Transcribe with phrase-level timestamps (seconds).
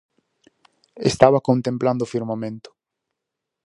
[1.11, 2.69] Estaba contemplando o firmamento.